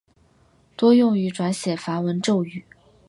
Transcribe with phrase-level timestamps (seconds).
[0.75, 2.65] 多用于转写梵文咒语。